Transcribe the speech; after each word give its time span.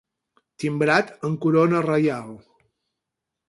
Timbrat 0.63 1.11
amb 1.29 1.39
corona 1.45 1.85
reial. 1.89 2.35